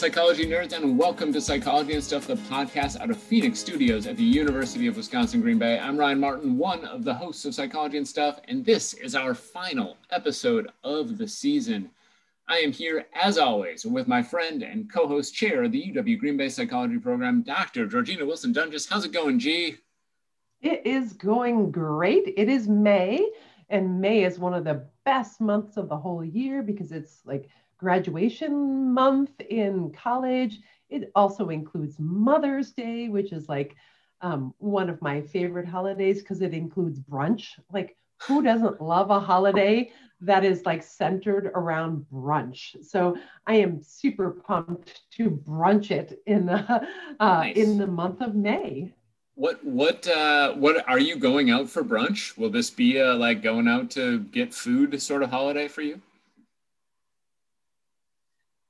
[0.00, 4.16] psychology nerds, and welcome to Psychology and Stuff, the podcast out of Phoenix Studios at
[4.16, 5.78] the University of Wisconsin Green Bay.
[5.78, 9.34] I'm Ryan Martin, one of the hosts of Psychology and Stuff, and this is our
[9.34, 11.90] final episode of the season.
[12.48, 16.18] I am here, as always, with my friend and co host chair of the UW
[16.18, 17.86] Green Bay Psychology Program, Dr.
[17.86, 18.88] Georjeanna Wilson Doenges.
[18.88, 19.76] How's it going, G?
[20.62, 22.32] It is going great.
[22.38, 23.30] It is May,
[23.68, 27.50] and May is one of the best months of the whole year because it's like
[27.80, 30.60] graduation month in college.
[30.90, 33.74] It also includes Mother's Day, which is like
[34.20, 37.58] um, one of my favorite holidays because it includes brunch.
[37.72, 39.90] Like, who doesn't love a holiday
[40.20, 42.84] that is like centered around brunch?
[42.84, 43.16] So
[43.46, 46.86] I am super pumped to brunch it in uh,
[47.18, 47.56] nice.
[47.56, 48.92] in the month of May.
[49.36, 52.36] What what uh, what are you going out for brunch?
[52.36, 56.02] Will this be a, like going out to get food sort of holiday for you?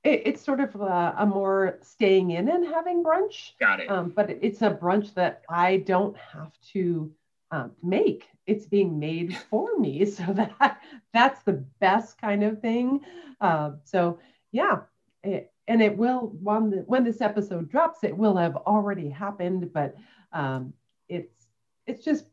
[0.03, 3.51] It, it's sort of a, a, more staying in and having brunch.
[3.59, 3.89] Got it.
[3.89, 7.11] Um, but it's a brunch that I don't have to
[7.51, 8.27] um, make.
[8.47, 10.81] It's being made for me, so that
[11.13, 13.01] that's the best kind of thing.
[13.39, 14.19] Uh, so
[14.51, 14.79] yeah,
[15.23, 19.71] it, and it will when the, when this episode drops, it will have already happened.
[19.71, 19.95] But
[20.33, 20.73] um,
[21.07, 21.47] it's
[21.85, 22.25] it's just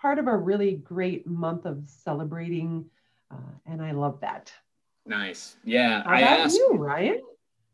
[0.00, 2.84] part of a really great month of celebrating,
[3.30, 4.52] uh, and I love that.
[5.08, 5.56] Nice.
[5.64, 6.02] Yeah.
[6.04, 7.22] How I asked you, Ryan.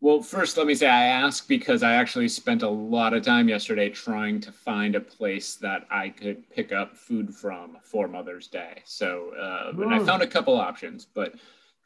[0.01, 3.49] Well, first, let me say I asked because I actually spent a lot of time
[3.49, 8.47] yesterday trying to find a place that I could pick up food from for Mother's
[8.47, 8.83] Day.
[8.85, 11.35] So, uh, and I found a couple options, but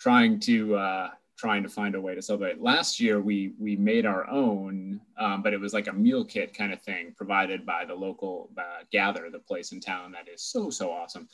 [0.01, 2.61] trying to uh, trying to find a way to celebrate.
[2.61, 6.53] Last year, we we made our own, um, but it was like a meal kit
[6.53, 10.43] kind of thing provided by the local uh, Gather, the place in town that is
[10.43, 11.29] so so awesome.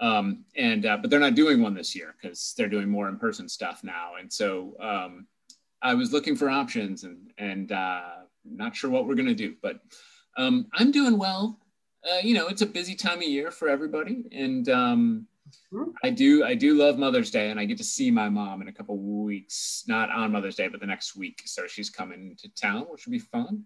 [0.00, 3.48] Um, and uh, but they're not doing one this year because they're doing more in-person
[3.48, 4.12] stuff now.
[4.18, 5.26] And so um,
[5.82, 8.02] I was looking for options and and uh,
[8.44, 9.80] not sure what we're gonna do, but
[10.36, 11.60] um, I'm doing well.
[12.10, 15.26] Uh, you know, it's a busy time of year for everybody, and um,
[16.02, 18.68] I do I do love Mother's Day, and I get to see my mom in
[18.68, 19.84] a couple weeks.
[19.86, 21.42] Not on Mother's Day, but the next week.
[21.46, 23.64] So she's coming to town, which will be fun.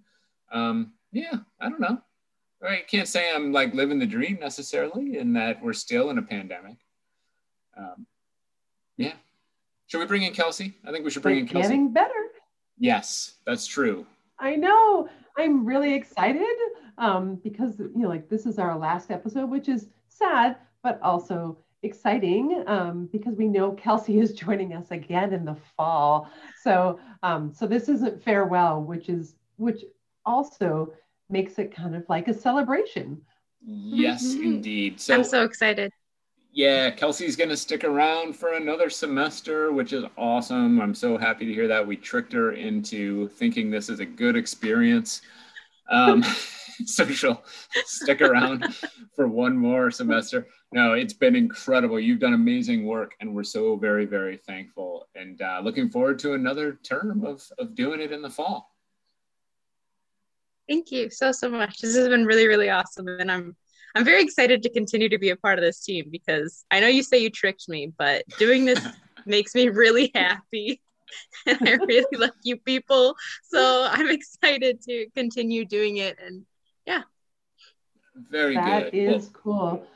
[0.52, 2.00] Um, yeah, I don't know.
[2.62, 6.22] I can't say I'm like living the dream necessarily, in that we're still in a
[6.22, 6.76] pandemic.
[7.76, 8.06] Um,
[8.96, 9.12] yeah.
[9.86, 10.74] Should we bring in Kelsey?
[10.84, 11.68] I think we should bring They're in Kelsey.
[11.68, 12.12] Getting better.
[12.78, 14.06] Yes, that's true.
[14.38, 15.08] I know.
[15.36, 16.42] I'm really excited
[16.98, 21.58] um, because you know, like this is our last episode, which is sad, but also
[21.82, 26.30] exciting um, because we know Kelsey is joining us again in the fall.
[26.62, 29.84] So, um, so this isn't farewell, which is which
[30.26, 30.92] also
[31.30, 33.20] makes it kind of like a celebration.
[33.64, 34.44] Yes, mm-hmm.
[34.44, 35.00] indeed.
[35.00, 35.92] So I'm so excited.
[36.52, 40.80] Yeah, Kelsey's going to stick around for another semester, which is awesome.
[40.80, 41.86] I'm so happy to hear that.
[41.86, 45.20] We tricked her into thinking this is a good experience.
[45.90, 46.22] Um,
[46.84, 47.42] so she'll
[47.84, 48.74] stick around
[49.14, 50.46] for one more semester.
[50.72, 52.00] No, it's been incredible.
[52.00, 56.34] You've done amazing work, and we're so very, very thankful and uh, looking forward to
[56.34, 58.70] another term of, of doing it in the fall.
[60.68, 61.78] Thank you so so much.
[61.78, 63.56] This has been really really awesome, and I'm
[63.94, 66.86] I'm very excited to continue to be a part of this team because I know
[66.86, 68.84] you say you tricked me, but doing this
[69.26, 70.80] makes me really happy.
[71.46, 73.16] and I really like you people.
[73.44, 76.18] So I'm excited to continue doing it.
[76.24, 76.44] And
[76.86, 77.02] yeah.
[78.30, 78.92] Very that good.
[78.92, 79.86] That is well, cool.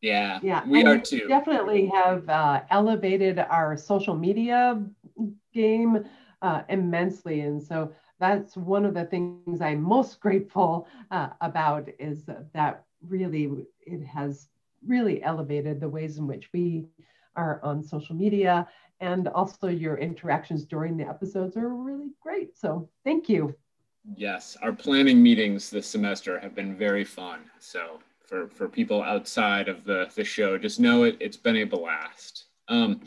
[0.00, 0.38] Yeah.
[0.42, 0.64] Yeah.
[0.66, 1.26] We are too.
[1.28, 4.80] Definitely have uh, elevated our social media
[5.52, 6.04] game
[6.42, 7.40] uh, immensely.
[7.40, 13.66] And so that's one of the things I'm most grateful uh, about is that really
[13.80, 14.48] it has
[14.86, 16.86] really elevated the ways in which we
[17.36, 18.68] are on social media
[19.00, 22.56] and also your interactions during the episodes are really great.
[22.56, 23.54] So thank you.
[24.16, 27.40] Yes, our planning meetings this semester have been very fun.
[27.58, 31.64] So for, for people outside of the, the show, just know it, it's been a
[31.64, 32.46] blast.
[32.68, 33.00] Um,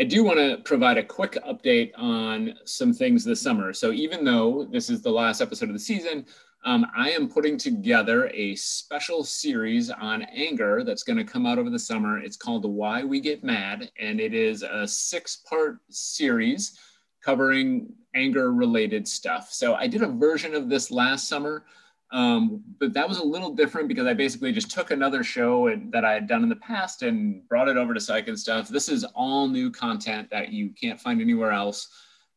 [0.00, 3.72] I do want to provide a quick update on some things this summer.
[3.72, 6.24] So, even though this is the last episode of the season,
[6.64, 11.58] um, I am putting together a special series on anger that's going to come out
[11.58, 12.18] over the summer.
[12.18, 16.78] It's called Why We Get Mad, and it is a six part series
[17.20, 19.48] covering anger related stuff.
[19.50, 21.64] So, I did a version of this last summer.
[22.10, 25.92] Um, but that was a little different because I basically just took another show and,
[25.92, 28.68] that I had done in the past and brought it over to Psych and stuff.
[28.68, 31.88] This is all new content that you can't find anywhere else.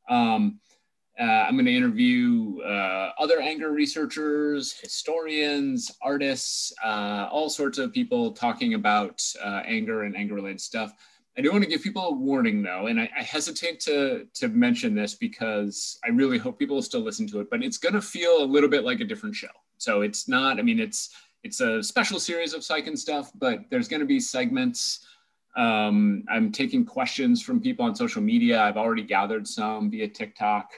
[0.09, 0.59] Um,
[1.19, 7.93] uh, I'm going to interview uh, other anger researchers, historians, artists, uh, all sorts of
[7.93, 10.93] people talking about uh, anger and anger related stuff.
[11.37, 14.49] I do want to give people a warning though, and I, I, hesitate to to
[14.49, 18.01] mention this because I really hope people will still listen to it, but it's gonna
[18.01, 19.47] feel a little bit like a different show.
[19.77, 23.61] So it's not, I mean, it's it's a special series of psych and stuff, but
[23.69, 25.05] there's gonna be segments.
[25.55, 28.61] Um, I'm taking questions from people on social media.
[28.61, 30.71] I've already gathered some via TikTok.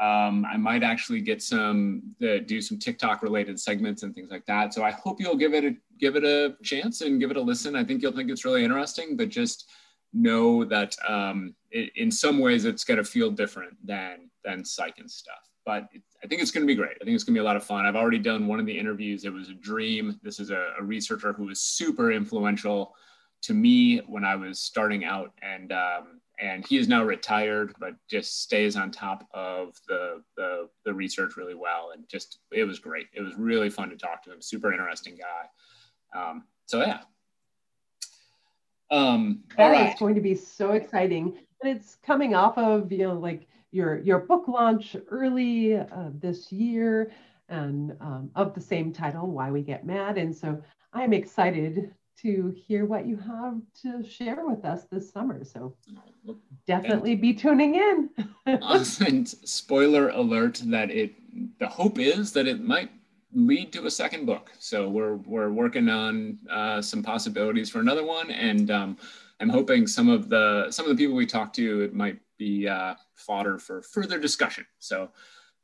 [0.00, 4.46] Um, I might actually get some uh, do some TikTok related segments and things like
[4.46, 4.72] that.
[4.72, 7.42] So I hope you'll give it a give it a chance and give it a
[7.42, 7.74] listen.
[7.74, 9.68] I think you'll think it's really interesting, but just
[10.12, 14.98] know that um, it, in some ways it's going to feel different than than psych
[14.98, 15.50] and stuff.
[15.64, 16.96] But it, I think it's going to be great.
[17.00, 17.86] I think it's going to be a lot of fun.
[17.86, 19.24] I've already done one of the interviews.
[19.24, 20.18] It was a dream.
[20.22, 22.94] This is a, a researcher who was super influential
[23.42, 27.94] to me when I was starting out, and um, and he is now retired, but
[28.08, 31.90] just stays on top of the, the the research really well.
[31.94, 33.06] And just it was great.
[33.14, 34.40] It was really fun to talk to him.
[34.40, 36.20] Super interesting guy.
[36.20, 37.00] Um, so yeah,
[38.90, 39.92] um, that right.
[39.92, 41.38] is going to be so exciting.
[41.62, 46.50] And it's coming off of, you know, like your, your book launch early uh, this
[46.52, 47.12] year
[47.48, 50.18] and um, of the same title, Why We Get Mad.
[50.18, 50.62] And so
[50.92, 51.92] I'm excited
[52.22, 55.44] to hear what you have to share with us this summer.
[55.44, 55.74] So
[56.66, 58.10] definitely and, be tuning in.
[58.46, 61.14] and spoiler alert that it,
[61.58, 62.90] the hope is that it might
[63.32, 64.50] lead to a second book.
[64.58, 68.96] So we're we're working on uh, some possibilities for another one, and um,
[69.40, 72.68] I'm hoping some of the some of the people we talk to it might be
[72.68, 74.66] uh, fodder for further discussion.
[74.78, 75.10] So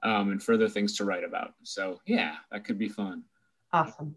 [0.05, 1.55] um, and further things to write about.
[1.63, 3.25] So yeah, that could be fun.
[3.73, 4.15] Awesome.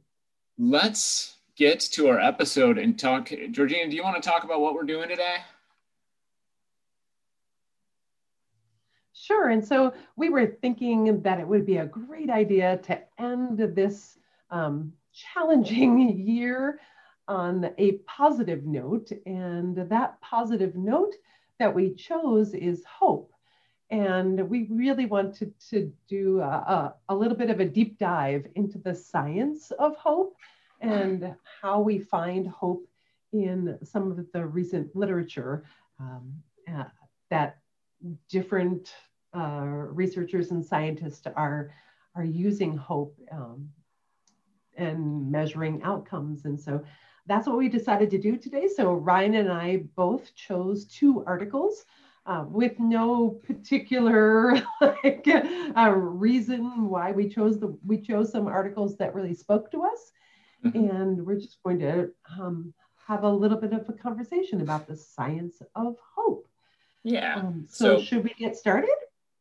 [0.59, 3.29] Let's get to our episode and talk.
[3.29, 5.37] Georjeanna, do you want to talk about what we're doing today?
[9.27, 9.49] Sure.
[9.49, 14.17] And so we were thinking that it would be a great idea to end this
[14.51, 16.79] um, challenging year
[17.27, 19.11] on a positive note.
[19.25, 21.13] And that positive note
[21.59, 23.33] that we chose is hope.
[23.89, 28.47] And we really wanted to do a, a, a little bit of a deep dive
[28.55, 30.37] into the science of hope
[30.79, 32.87] and how we find hope
[33.33, 35.65] in some of the recent literature
[35.99, 36.33] um,
[36.73, 36.85] uh,
[37.29, 37.57] that
[38.29, 38.93] different
[39.33, 41.71] uh, researchers and scientists are,
[42.15, 43.69] are using hope um,
[44.77, 46.45] and measuring outcomes.
[46.45, 46.83] And so
[47.25, 48.67] that's what we decided to do today.
[48.67, 51.85] So Ryan and I both chose two articles
[52.27, 55.27] uh, with no particular like,
[55.77, 60.11] uh, reason why we chose the we chose some articles that really spoke to us,
[60.65, 60.89] mm-hmm.
[60.89, 62.73] and we're just going to um,
[63.07, 66.47] have a little bit of a conversation about the science of hope.
[67.03, 67.35] Yeah.
[67.35, 68.95] Um, so, so, should we get started?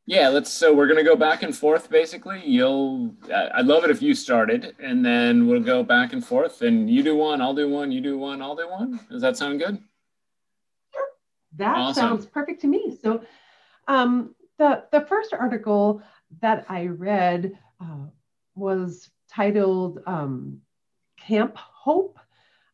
[0.08, 0.50] Yeah, let's.
[0.52, 1.90] So we're gonna go back and forth.
[1.90, 3.12] Basically, you'll.
[3.54, 6.62] I'd love it if you started, and then we'll go back and forth.
[6.62, 7.90] And you do one, I'll do one.
[7.90, 9.00] You do one, I'll do one.
[9.10, 9.78] Does that sound good?
[11.56, 12.00] That awesome.
[12.00, 12.96] sounds perfect to me.
[13.02, 13.22] So,
[13.88, 16.00] um, the the first article
[16.40, 18.06] that I read uh,
[18.54, 20.60] was titled um,
[21.18, 22.18] "Camp Hope."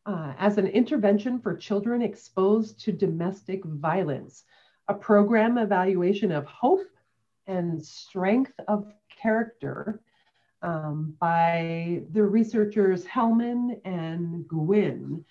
[0.05, 4.43] Uh, as an intervention for children exposed to domestic violence,
[4.89, 6.85] a program evaluation of hope
[7.47, 10.01] and strength of character
[10.61, 15.25] um, by the researchers Hellman and Gwinn.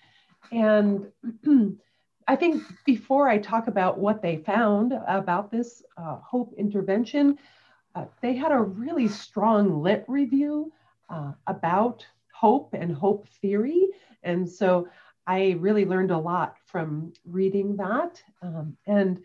[0.51, 1.11] And
[2.27, 7.37] I think before I talk about what they found about this uh, hope intervention,
[7.95, 10.71] uh, they had a really strong lit review
[11.09, 13.87] uh, about hope and hope theory.
[14.23, 14.87] And so
[15.27, 18.21] I really learned a lot from reading that.
[18.41, 19.21] Um, and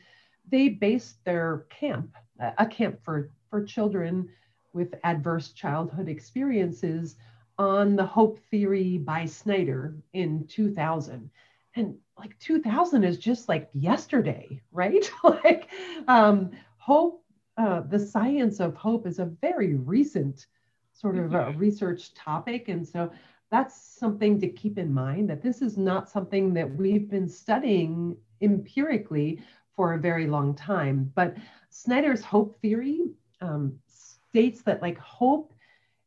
[0.50, 4.28] they based their camp a camp for, for children
[4.73, 7.16] with adverse childhood experiences
[7.59, 11.30] on the hope theory by Snyder in 2000.
[11.75, 15.11] And like 2000 is just like yesterday, right?
[15.25, 15.68] like
[16.07, 17.25] um, hope,
[17.57, 20.47] uh, the science of hope is a very recent
[20.92, 21.59] sort of a mm-hmm.
[21.59, 22.68] research topic.
[22.68, 23.11] And so
[23.50, 28.16] that's something to keep in mind that this is not something that we've been studying
[28.40, 29.42] empirically
[29.75, 31.11] for a very long time.
[31.14, 31.37] But
[31.70, 33.10] Snyder's hope theory
[33.40, 35.52] um, states that like hope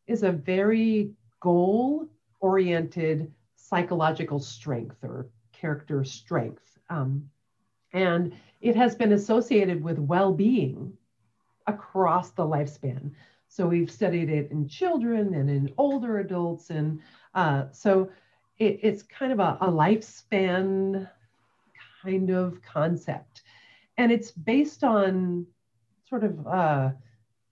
[0.07, 2.07] is a very goal
[2.39, 6.77] oriented psychological strength or character strength.
[6.89, 7.29] Um,
[7.93, 10.93] and it has been associated with well being
[11.67, 13.11] across the lifespan.
[13.47, 16.69] So we've studied it in children and in older adults.
[16.69, 17.01] And
[17.35, 18.09] uh, so
[18.57, 21.09] it, it's kind of a, a lifespan
[22.01, 23.43] kind of concept
[24.01, 25.45] and it's based on
[26.09, 26.89] sort of uh,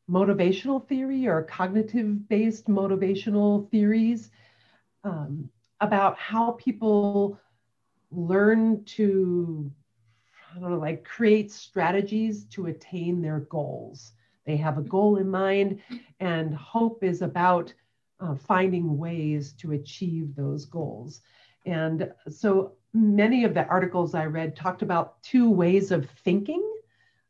[0.09, 4.31] motivational theory or cognitive based motivational theories
[5.03, 5.47] um,
[5.79, 7.39] about how people
[8.09, 9.71] learn to
[10.51, 14.13] I don't know, like create strategies to attain their goals.
[14.47, 15.79] They have a goal in mind,
[16.19, 17.71] and hope is about
[18.19, 21.21] uh, finding ways to achieve those goals.
[21.67, 26.63] And so many of the articles I read talked about two ways of thinking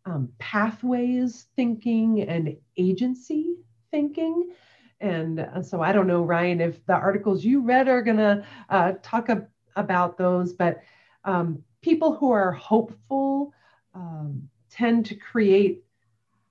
[0.06, 3.56] um, pathways thinking and agency
[3.92, 4.51] thinking.
[5.00, 8.46] And uh, so I don't know, Ryan, if the articles you read are going to
[8.70, 10.82] uh, talk ab- about those, but
[11.24, 13.54] um, people who are hopeful
[13.94, 15.84] um, tend to create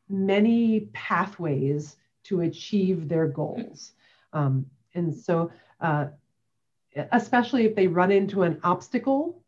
[0.08, 3.92] many pathways to achieve their goals.
[4.32, 5.50] Um, and so,
[5.80, 6.06] uh,
[7.12, 9.42] especially if they run into an obstacle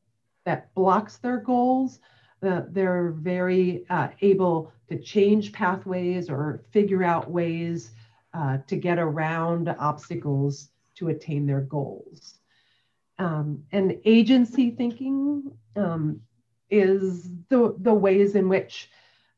[0.44, 2.00] that blocks their goals,
[2.42, 7.90] uh, they're very uh, able to change pathways or figure out ways
[8.32, 12.34] uh, to get around obstacles to attain their goals.
[13.18, 16.20] Um, and agency thinking um,
[16.70, 18.90] is the, the ways in which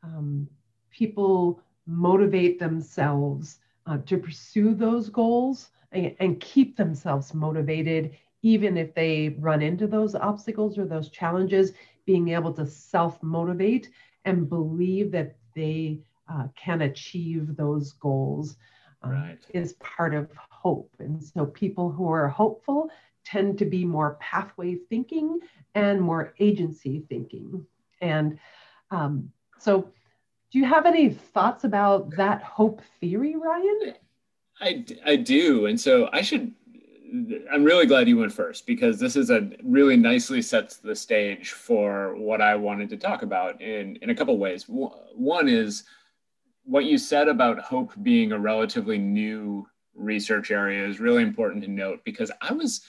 [0.02, 0.48] um,
[0.90, 9.36] people motivate themselves uh, to pursue those goals and keep themselves motivated, even if they
[9.38, 11.72] run into those obstacles or those challenges,
[12.06, 13.90] being able to self motivate
[14.24, 18.56] and believe that they uh, can achieve those goals
[19.02, 19.38] um, right.
[19.52, 20.90] is part of hope.
[20.98, 22.90] And so people who are hopeful
[23.24, 25.40] tend to be more pathway thinking
[25.74, 27.64] and more agency thinking.
[28.00, 28.38] And
[28.90, 29.88] um, so,
[30.50, 33.94] do you have any thoughts about that hope theory, Ryan?
[34.62, 35.66] I, I do.
[35.66, 36.52] And so I should,
[37.52, 41.50] I'm really glad you went first because this is a really nicely sets the stage
[41.50, 44.64] for what I wanted to talk about in, in a couple ways.
[44.68, 45.84] One is
[46.64, 51.70] what you said about hope being a relatively new research area is really important to
[51.70, 52.86] note because I was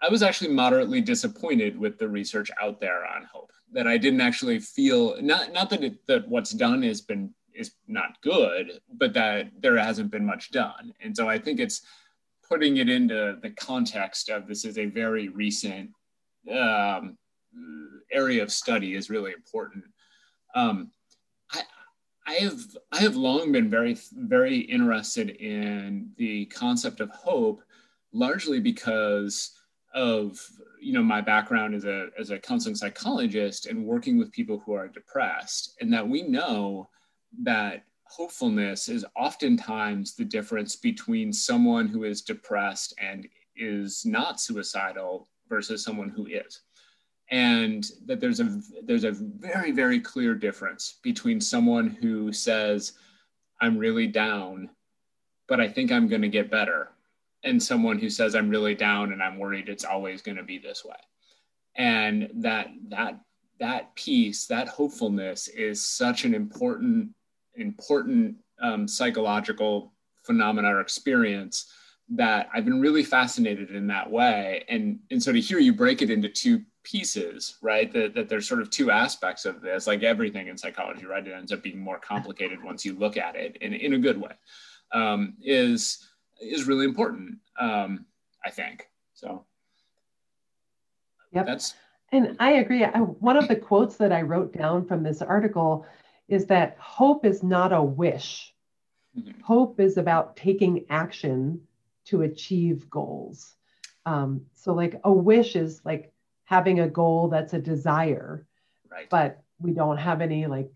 [0.00, 3.50] I was actually moderately disappointed with the research out there on hope.
[3.72, 7.72] That I didn't actually feel not not that it, that what's done has been is
[7.86, 10.94] not good, but that there hasn't been much done.
[11.00, 11.82] And so I think it's
[12.48, 15.90] putting it into the context of this is a very recent
[16.50, 17.18] um,
[18.12, 19.84] area of study is really important.
[20.54, 20.90] Um,
[21.52, 21.62] I,
[22.26, 22.60] I have
[22.92, 27.62] I have long been very very interested in the concept of hope,
[28.12, 29.52] largely because
[29.94, 30.38] of
[30.80, 34.72] you know my background as a as a counseling psychologist and working with people who
[34.72, 36.88] are depressed and that we know
[37.42, 45.28] that hopefulness is oftentimes the difference between someone who is depressed and is not suicidal
[45.48, 46.62] versus someone who is.
[47.30, 52.92] And that there's a there's a very very clear difference between someone who says
[53.60, 54.70] i'm really down
[55.46, 56.88] but i think i'm going to get better
[57.44, 60.56] and someone who says i'm really down and i'm worried it's always going to be
[60.58, 60.96] this way.
[61.76, 63.20] And that that
[63.60, 67.10] that piece that hopefulness is such an important
[67.58, 69.92] important um, psychological
[70.24, 71.70] phenomena or experience
[72.10, 76.02] that i've been really fascinated in that way and and so to hear you break
[76.02, 80.02] it into two pieces right that, that there's sort of two aspects of this like
[80.02, 83.56] everything in psychology right it ends up being more complicated once you look at it
[83.60, 84.32] in, in a good way
[84.92, 86.08] um, is
[86.40, 87.38] is really important.
[87.58, 88.06] Um,
[88.44, 89.44] I think so.
[91.32, 91.46] Yep.
[91.46, 91.74] That's
[92.10, 92.84] and I agree.
[92.84, 95.84] I, one of the quotes that I wrote down from this article
[96.28, 98.54] is that hope is not a wish.
[99.18, 99.40] Mm-hmm.
[99.40, 101.60] Hope is about taking action
[102.06, 103.56] to achieve goals.
[104.06, 106.12] Um, so, like a wish is like
[106.44, 108.46] having a goal that's a desire,
[108.90, 109.08] right.
[109.10, 110.70] but we don't have any like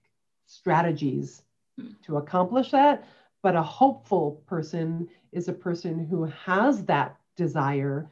[0.46, 1.42] strategies
[1.80, 1.92] mm-hmm.
[2.04, 3.04] to accomplish that.
[3.42, 8.10] But a hopeful person is a person who has that desire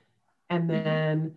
[0.49, 0.85] and mm-hmm.
[0.85, 1.35] then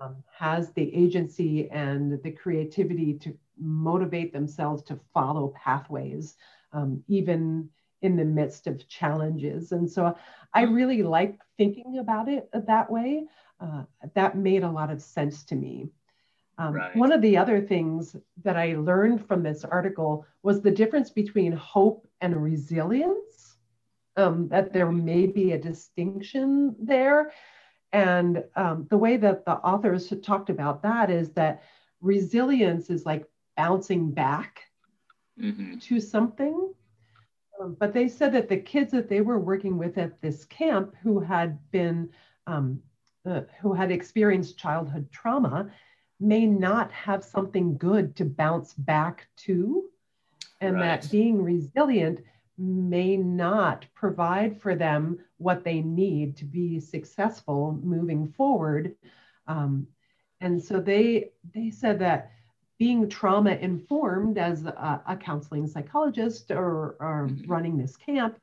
[0.00, 6.36] um, has the agency and the creativity to motivate themselves to follow pathways,
[6.72, 7.68] um, even
[8.02, 9.72] in the midst of challenges.
[9.72, 10.16] And so
[10.54, 13.24] I really like thinking about it that way.
[13.60, 13.82] Uh,
[14.14, 15.88] that made a lot of sense to me.
[16.58, 16.94] Um, right.
[16.96, 21.52] One of the other things that I learned from this article was the difference between
[21.52, 23.56] hope and resilience
[24.16, 27.32] um, that there may be a distinction there.
[27.92, 31.62] And um, the way that the authors talked about that is that
[32.00, 33.24] resilience is like
[33.58, 34.62] bouncing back
[35.38, 35.78] mm-hmm.
[35.78, 36.72] to something.
[37.60, 40.94] Um, but they said that the kids that they were working with at this camp
[41.02, 42.08] who had been,
[42.46, 42.80] um,
[43.28, 45.70] uh, who had experienced childhood trauma,
[46.20, 49.84] may not have something good to bounce back to.
[50.60, 51.02] And right.
[51.02, 52.20] that being resilient
[52.56, 58.94] may not provide for them what they need to be successful moving forward.
[59.46, 59.88] Um,
[60.40, 62.30] and so they they said that
[62.78, 67.50] being trauma informed as a, a, counseling psychologist or, or mm-hmm.
[67.50, 68.38] running this camp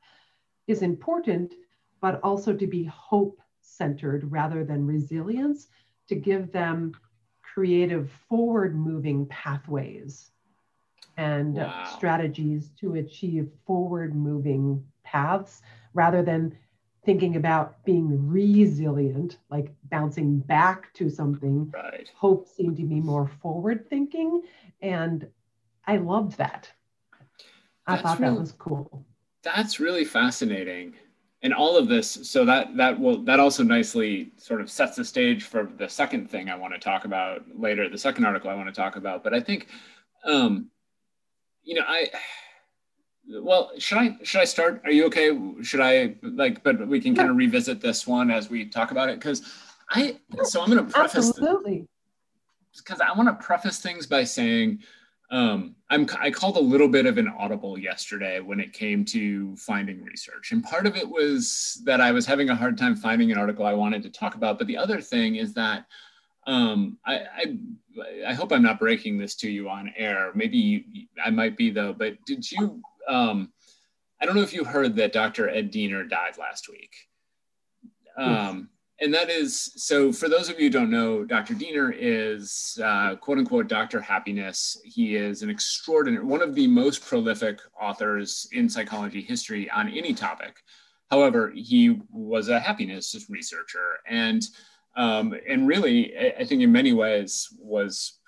[0.66, 1.54] is important,
[2.00, 5.68] but also to be hope centered rather than resilience,
[6.08, 6.92] to give them
[7.42, 10.30] creative forward moving pathways
[11.16, 11.84] and wow.
[11.96, 15.62] strategies to achieve forward moving paths
[15.94, 16.54] rather than
[17.06, 21.72] thinking about being resilient, like bouncing back to something.
[21.72, 22.10] Right.
[22.14, 24.42] Hope seemed to be more forward thinking.
[24.82, 25.26] And
[25.86, 26.70] I loved that.
[27.86, 29.06] I that's thought really, that was cool.
[29.42, 30.94] That's really fascinating.
[31.42, 35.04] And all of this, so that that will that also nicely sort of sets the
[35.04, 38.54] stage for the second thing I want to talk about later, the second article I
[38.54, 39.22] want to talk about.
[39.22, 39.68] But I think
[40.24, 40.70] um,
[41.62, 42.10] you know, I
[43.28, 44.82] well, should I should I start?
[44.84, 45.38] Are you okay?
[45.62, 46.62] Should I like?
[46.62, 49.42] But we can kind of revisit this one as we talk about it because
[49.90, 50.18] I.
[50.44, 51.86] So I'm going to preface absolutely
[52.76, 54.80] because I want to preface things by saying
[55.30, 59.56] um, I'm I called a little bit of an audible yesterday when it came to
[59.56, 63.32] finding research, and part of it was that I was having a hard time finding
[63.32, 64.58] an article I wanted to talk about.
[64.58, 65.86] But the other thing is that
[66.46, 67.58] um, I, I,
[68.28, 70.30] I hope I'm not breaking this to you on air.
[70.34, 70.84] Maybe you,
[71.24, 71.92] I might be though.
[71.92, 72.80] But did you?
[73.08, 73.52] Um,
[74.20, 75.48] I don't know if you heard that Dr.
[75.48, 76.94] Ed Diener died last week.
[78.16, 80.10] Um, and that is so.
[80.10, 81.52] For those of you who don't know, Dr.
[81.52, 84.00] Diener is uh, quote unquote Dr.
[84.00, 84.80] Happiness.
[84.84, 90.14] He is an extraordinary, one of the most prolific authors in psychology history on any
[90.14, 90.56] topic.
[91.10, 94.42] However, he was a happiness researcher and
[94.96, 98.18] um, and really, I think in many ways was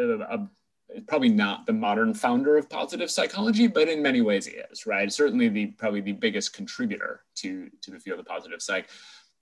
[0.00, 0.50] a, a,
[1.06, 5.12] probably not the modern founder of positive psychology, but in many ways he is, right?
[5.12, 8.88] Certainly the probably the biggest contributor to to the field of positive psych.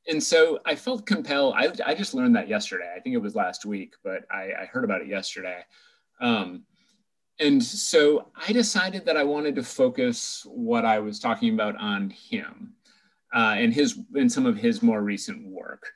[0.08, 1.54] And so I felt compelled.
[1.56, 2.92] I, I just learned that yesterday.
[2.96, 5.64] I think it was last week, but I, I heard about it yesterday.
[6.20, 6.62] Um,
[7.40, 12.10] and so I decided that I wanted to focus what I was talking about on
[12.10, 12.74] him
[13.34, 15.90] uh, and his and some of his more recent work.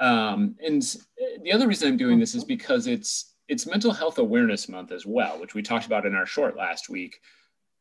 [0.00, 0.82] Um, and
[1.42, 5.04] the other reason I'm doing this is because it's it's Mental Health Awareness Month as
[5.04, 7.20] well, which we talked about in our short last week.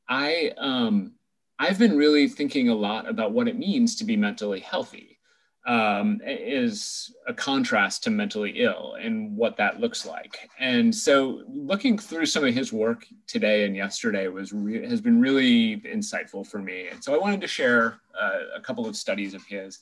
[0.10, 1.14] I um,
[1.60, 5.18] I've been really thinking a lot about what it means to be mentally healthy,
[5.66, 10.50] um, is a contrast to mentally ill and what that looks like.
[10.60, 15.22] And so, looking through some of his work today and yesterday was re- has been
[15.22, 16.90] really insightful for me.
[16.90, 19.80] And so, I wanted to share uh, a couple of studies of his,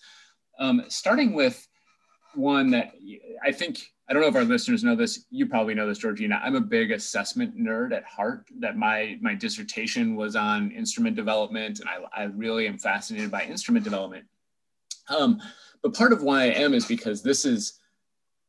[0.59, 1.67] um, starting with
[2.35, 2.93] one that
[3.43, 5.25] I think I don't know if our listeners know this.
[5.29, 6.41] You probably know this, Georjeanna.
[6.43, 8.47] I'm a big assessment nerd at heart.
[8.57, 13.43] That my my dissertation was on instrument development, and I, I really am fascinated by
[13.43, 14.25] instrument development.
[15.09, 15.39] Um,
[15.83, 17.79] but part of why I am is because this is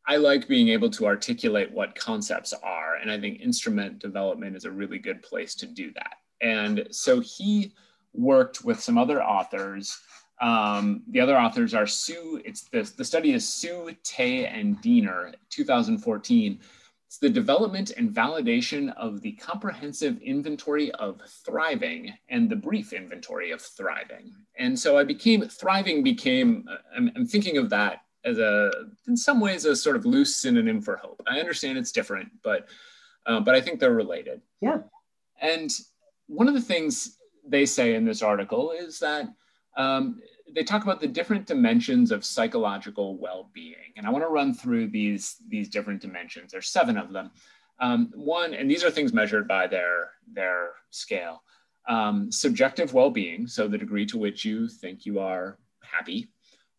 [0.08, 4.64] I like being able to articulate what concepts are, and I think instrument development is
[4.64, 6.14] a really good place to do that.
[6.40, 7.74] And so he
[8.14, 9.98] worked with some other authors
[10.40, 15.32] um, the other authors are Su, it's the, the study is Su, Tay, and Diener,
[15.50, 16.58] 2014.
[17.06, 23.50] It's the development and validation of the comprehensive inventory of thriving and the brief inventory
[23.50, 24.32] of thriving.
[24.56, 28.70] And so I became, thriving became, I'm, I'm thinking of that as a,
[29.08, 31.20] in some ways, a sort of loose synonym for hope.
[31.26, 32.68] I understand it's different, but,
[33.26, 34.40] uh, but I think they're related.
[34.60, 34.78] Yeah.
[35.40, 35.70] And
[36.28, 39.28] one of the things they say in this article is that
[39.80, 40.20] um,
[40.54, 44.88] they talk about the different dimensions of psychological well-being and i want to run through
[44.88, 46.52] these these different dimensions.
[46.52, 47.30] There's seven of them.
[47.78, 51.42] Um, one and these are things measured by their their scale.
[51.88, 56.28] Um, subjective well-being so the degree to which you think you are happy.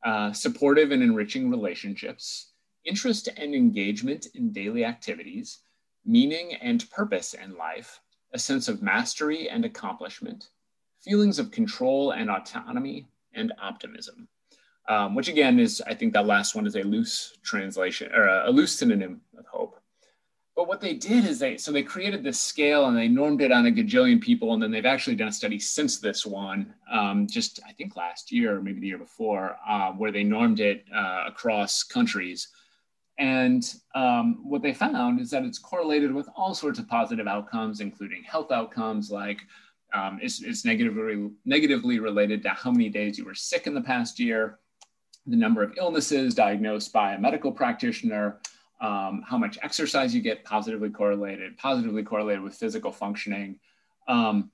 [0.03, 2.53] Uh, supportive and enriching relationships.
[2.85, 5.59] Interest and engagement in daily activities.
[6.05, 7.99] Meaning and purpose in life.
[8.33, 10.49] A sense of mastery and accomplishment
[11.03, 14.27] feelings of control and autonomy, and optimism.
[14.89, 18.49] Um, which again is, I think that last one is a loose translation or a,
[18.49, 19.79] a loose synonym of hope.
[20.55, 23.51] But what they did is they, so they created this scale and they normed it
[23.51, 24.53] on a gajillion people.
[24.53, 28.31] And then they've actually done a study since this one, um, just I think last
[28.31, 32.49] year or maybe the year before, uh, where they normed it uh, across countries.
[33.17, 33.63] And
[33.95, 38.23] um, what they found is that it's correlated with all sorts of positive outcomes, including
[38.23, 39.41] health outcomes like
[39.93, 40.19] um,
[40.65, 44.59] negatively, negatively related to how many days you were sick in the past year,
[45.25, 48.39] the number of illnesses diagnosed by a medical practitioner,
[48.81, 53.59] um, how much exercise you get positively correlated, positively correlated with physical functioning,
[54.07, 54.51] um,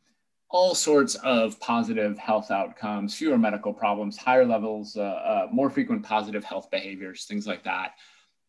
[0.50, 6.04] all sorts of positive health outcomes, fewer medical problems, higher levels, uh, uh, more frequent
[6.04, 7.92] positive health behaviors, things like that.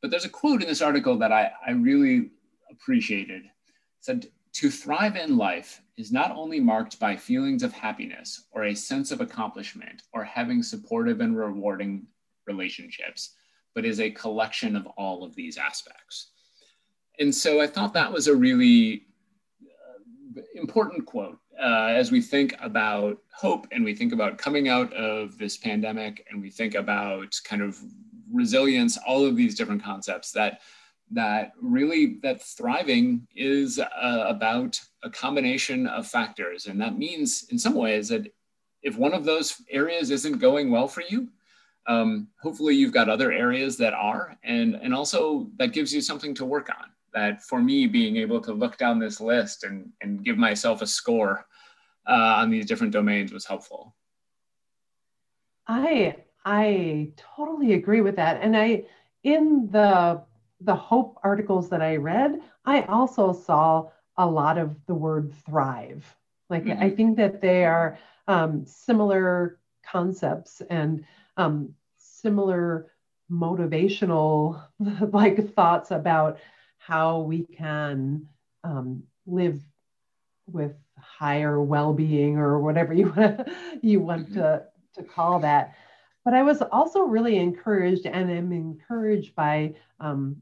[0.00, 2.30] But there's a quote in this article that I, I really
[2.70, 3.44] appreciated.
[4.00, 4.26] said,
[4.58, 9.12] to thrive in life is not only marked by feelings of happiness or a sense
[9.12, 12.04] of accomplishment or having supportive and rewarding
[12.44, 13.36] relationships,
[13.72, 16.32] but is a collection of all of these aspects.
[17.20, 19.04] And so I thought that was a really
[19.62, 24.92] uh, important quote uh, as we think about hope and we think about coming out
[24.92, 27.78] of this pandemic and we think about kind of
[28.32, 30.62] resilience, all of these different concepts that
[31.10, 36.66] that really that thriving is uh, about a combination of factors.
[36.66, 38.32] And that means in some ways that
[38.82, 41.28] if one of those areas isn't going well for you
[41.88, 44.36] um, hopefully you've got other areas that are.
[44.44, 46.90] And and also that gives you something to work on.
[47.14, 50.86] That for me being able to look down this list and and give myself a
[50.86, 51.46] score
[52.06, 53.96] uh, on these different domains was helpful.
[55.66, 58.40] I i totally agree with that.
[58.42, 58.84] And i
[59.24, 60.22] in the
[60.60, 66.16] the hope articles that i read i also saw a lot of the word thrive
[66.50, 66.82] like mm-hmm.
[66.82, 69.58] i think that they are um, similar
[69.90, 71.04] concepts and
[71.38, 72.90] um, similar
[73.30, 74.62] motivational
[75.12, 76.38] like thoughts about
[76.78, 78.26] how we can
[78.64, 79.62] um, live
[80.46, 84.40] with higher well-being or whatever you want to, you want mm-hmm.
[84.40, 84.62] to,
[84.94, 85.74] to call that
[86.24, 90.36] but i was also really encouraged and am encouraged by um,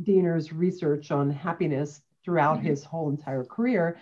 [0.00, 2.66] Diener's research on happiness throughout mm-hmm.
[2.66, 3.98] his whole entire career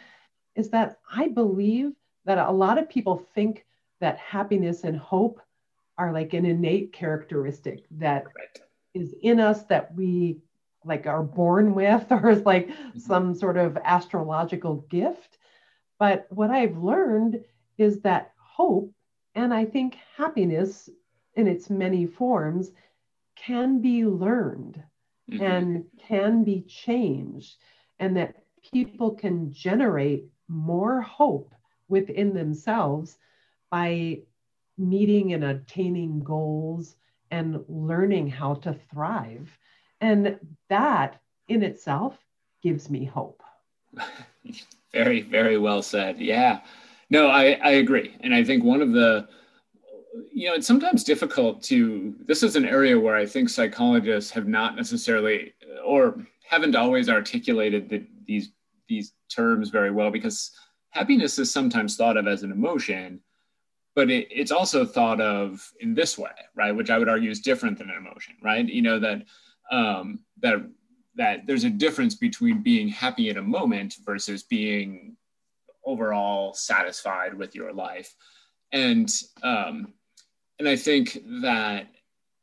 [0.57, 1.93] is that I believe
[2.25, 3.65] that a lot of people think
[4.01, 5.41] that happiness and hope
[5.99, 8.61] are like an innate characteristic that right.
[8.95, 10.39] is in us that we
[10.85, 12.99] like are born with or is like mm-hmm.
[12.99, 15.39] some sort of astrological gift
[15.99, 17.45] but what i've learned
[17.77, 18.91] is that hope
[19.35, 20.89] and i think happiness
[21.35, 22.71] in its many forms
[23.37, 24.83] can be learned
[25.31, 25.43] mm-hmm.
[25.43, 27.57] and can be changed
[27.99, 28.37] and that
[28.73, 31.55] people can generate more hope
[31.89, 33.17] within themselves
[33.71, 34.19] by
[34.79, 36.97] meeting and attaining goals
[37.31, 39.57] and learning how to thrive.
[40.01, 40.39] And
[40.69, 42.17] that in itself
[42.63, 43.43] gives me hope.
[44.93, 46.19] very, very well said.
[46.19, 46.61] Yeah.
[47.11, 48.17] No, I, I agree.
[48.21, 49.29] And I think one of the,
[50.33, 54.49] you know, it's sometimes difficult to, this is an area where I think psychologists have
[54.49, 58.51] not necessarily, or haven't always articulated the, these,
[58.89, 60.51] these terms very well because
[60.91, 63.21] happiness is sometimes thought of as an emotion
[63.95, 66.73] but it, it's also thought of in this way, right?
[66.73, 68.67] Which I would argue is different than an emotion, right?
[68.67, 69.25] You know that
[69.71, 70.57] um, that
[71.17, 75.17] that there's a difference between being happy in a moment versus being
[75.85, 78.15] overall satisfied with your life,
[78.73, 79.93] and um,
[80.61, 81.87] and I think that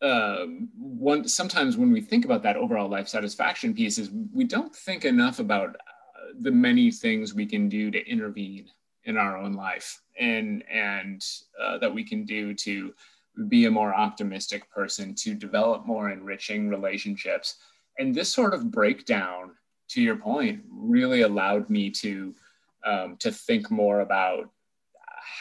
[0.01, 4.75] um, one sometimes when we think about that overall life satisfaction piece is we don't
[4.75, 8.65] think enough about uh, the many things we can do to intervene
[9.03, 11.23] in our own life and and
[11.62, 12.91] uh, that we can do to
[13.47, 17.58] be a more optimistic person to develop more enriching relationships.
[17.99, 19.51] And this sort of breakdown
[19.89, 22.34] to your point really allowed me to
[22.84, 24.49] um, to think more about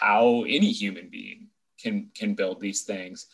[0.01, 1.49] how any human being
[1.81, 3.27] can can build these things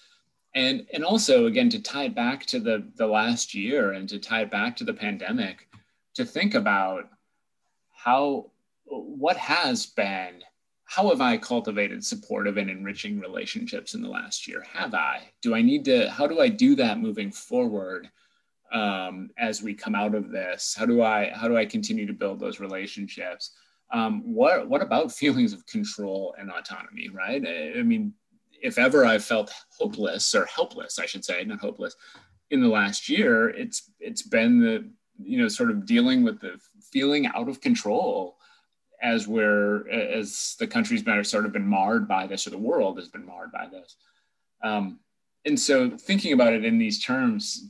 [0.54, 4.18] and and also again to tie it back to the the last year and to
[4.18, 5.68] tie it back to the pandemic
[6.14, 7.08] to think about
[7.90, 8.50] how
[8.84, 10.42] what has been
[10.92, 14.62] how have I cultivated supportive and enriching relationships in the last year?
[14.74, 15.22] Have I?
[15.40, 16.10] Do I need to?
[16.10, 18.10] How do I do that moving forward
[18.74, 20.74] um, as we come out of this?
[20.78, 23.52] How do I how do I continue to build those relationships?
[23.90, 27.08] Um, what what about feelings of control and autonomy?
[27.08, 27.42] Right?
[27.42, 28.12] I, I mean,
[28.62, 31.96] if ever I've felt hopeless or helpless, I should say, not hopeless,
[32.50, 36.58] in the last year, it's it's been the you know sort of dealing with the
[36.92, 38.36] feeling out of control
[39.02, 42.98] as we're as the country's been sort of been marred by this or the world
[42.98, 43.96] has been marred by this.
[44.62, 45.00] Um,
[45.44, 47.68] and so thinking about it in these terms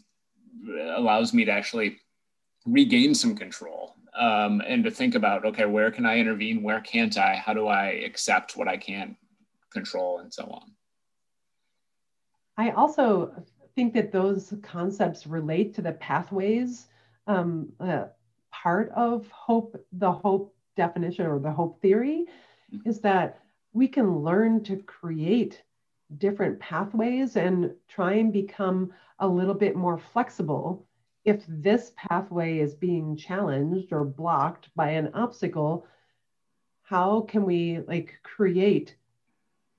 [0.94, 1.98] allows me to actually
[2.66, 6.62] regain some control um, and to think about okay where can i intervene?
[6.62, 7.36] Where can't i?
[7.36, 9.16] How do i accept what i can't
[9.70, 10.18] control?
[10.18, 10.72] And so on
[12.56, 13.32] i also
[13.74, 16.86] think that those concepts relate to the pathways
[17.26, 18.04] um, uh,
[18.50, 22.26] part of hope the hope definition or the hope theory
[22.72, 22.88] mm-hmm.
[22.88, 23.40] is that
[23.72, 25.62] we can learn to create
[26.18, 30.86] different pathways and try and become a little bit more flexible
[31.24, 35.86] if this pathway is being challenged or blocked by an obstacle
[36.82, 38.96] how can we like create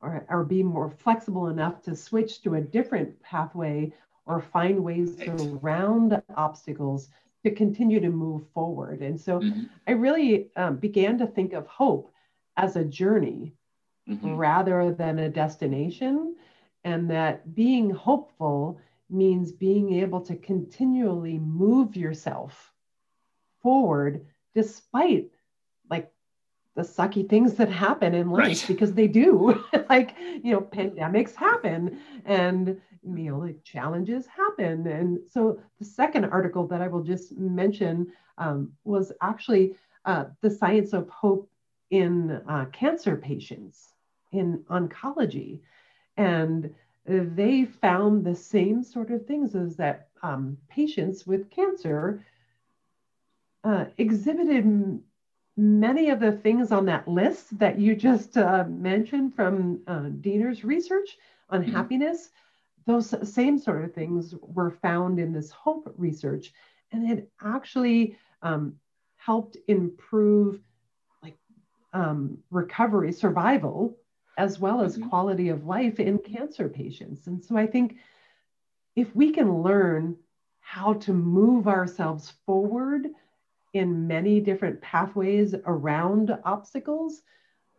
[0.04, 3.92] or, or be more flexible enough to switch to a different pathway
[4.26, 7.10] or find ways around obstacles
[7.44, 9.02] to continue to move forward.
[9.02, 9.64] And so mm-hmm.
[9.88, 12.14] I really um, began to think of hope
[12.56, 13.54] as a journey
[14.08, 14.36] mm-hmm.
[14.36, 16.36] rather than a destination,
[16.84, 22.72] and that being hopeful means being able to continually move yourself
[23.62, 25.32] forward despite
[26.76, 28.66] the sucky things that happen in life right.
[28.68, 29.64] because they do.
[29.90, 34.88] Like you know pandemics happen and you know like challenges happen.
[34.88, 40.50] And so the second article that i will just mention um, was actually uh, the
[40.50, 41.50] science of hope
[41.92, 43.94] in uh, cancer patients
[44.32, 45.60] in oncology.
[46.18, 46.74] And
[47.06, 52.26] they found the same sort of things as that um, patients with cancer
[53.64, 55.00] uh, exhibited
[55.56, 60.64] many of the things on that list that you just uh, mentioned from uh, Diener's
[60.64, 61.18] research
[61.50, 61.76] on mm-hmm.
[61.76, 62.30] happiness.
[62.86, 66.54] Those same sort of things were found in this hope research,
[66.92, 68.76] and it actually um,
[69.16, 70.60] helped improve
[71.22, 71.38] like
[71.94, 73.96] um, recovery, survival,
[74.38, 75.10] as well as mm-hmm.
[75.10, 77.28] quality of life in cancer patients.
[77.28, 77.98] And so I think
[78.96, 80.18] if we can learn
[80.60, 83.08] how to move ourselves forward
[83.74, 87.22] in many different pathways around obstacles,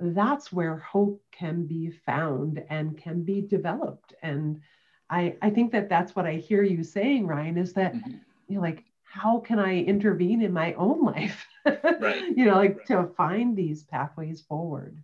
[0.01, 4.15] that's where hope can be found and can be developed.
[4.23, 4.61] And
[5.09, 8.15] I, I think that that's what I hear you saying, Ryan, is that, mm-hmm.
[8.49, 11.47] you know, like, how can I intervene in my own life?
[11.65, 12.25] right.
[12.37, 14.99] you know, like to find these pathways forward.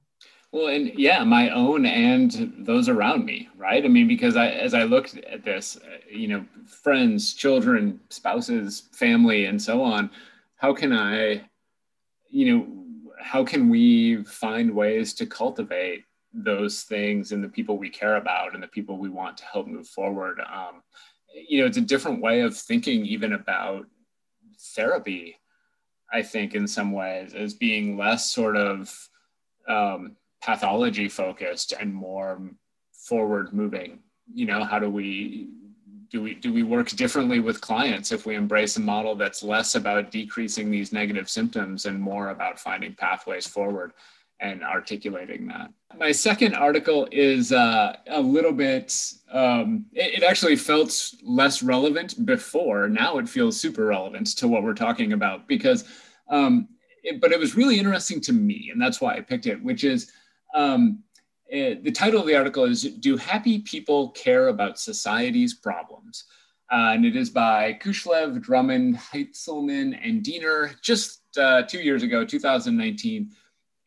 [0.53, 3.85] Well, and yeah, my own and those around me, right?
[3.85, 8.89] I mean, because I, as I looked at this, uh, you know, friends, children, spouses,
[8.91, 10.11] family, and so on,
[10.61, 11.43] how can I,
[12.29, 12.67] you know,
[13.19, 18.53] how can we find ways to cultivate those things in the people we care about
[18.53, 20.39] and the people we want to help move forward?
[20.41, 20.83] Um,
[21.35, 23.87] you know, it's a different way of thinking even about
[24.75, 25.37] therapy,
[26.13, 28.95] I think, in some ways, as being less sort of
[29.67, 32.39] um, pathology focused and more
[32.93, 34.01] forward moving.
[34.31, 35.49] You know, how do we
[36.11, 39.75] do we do we work differently with clients if we embrace a model that's less
[39.77, 43.93] about decreasing these negative symptoms and more about finding pathways forward
[44.41, 45.71] and articulating that?
[45.97, 48.97] My second article is uh, a little bit
[49.31, 52.89] um, it, it, actually felt less relevant before.
[52.89, 55.85] Now it feels super relevant to what we're talking about because
[56.29, 56.69] um,
[57.03, 59.85] it, but it was really interesting to me and that's why i picked it which
[59.85, 60.13] is
[60.55, 61.03] um,
[61.53, 66.25] uh, the title of the article is Do Happy People Care About Society's Problems?
[66.71, 72.25] Uh, and it is by Kushlev, Drummond, Heintzelman, and Diener just uh, two years ago,
[72.25, 73.31] 2019.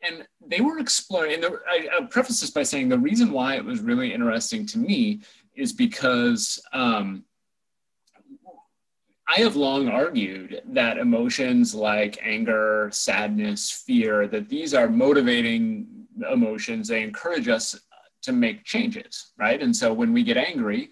[0.02, 3.64] And they were exploring, and I, I'll preface this by saying the reason why it
[3.64, 5.22] was really interesting to me
[5.54, 7.24] is because um,
[9.26, 15.93] I have long argued that emotions like anger, sadness, fear, that these are motivating
[16.32, 17.78] emotions, they encourage us
[18.22, 19.62] to make changes, right?
[19.62, 20.90] And so when we get angry,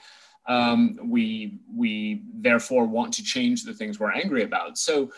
[0.49, 4.77] um, we we therefore want to change the things we're angry about.
[4.77, 5.11] So